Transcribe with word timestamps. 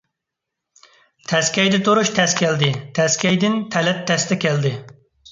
تەسكەيدە 1.31 1.79
تۇرۇش 1.87 2.11
تەس 2.19 2.33
كەلدى، 2.39 2.69
تەسكەيدىن 2.99 3.59
تەلەت 3.75 4.01
تەستە 4.13 4.39
كەلدى. 4.47 4.73